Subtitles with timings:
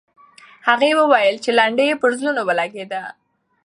[0.67, 3.01] هغې وویل چې لنډۍ یې پر زړونو ولګېده.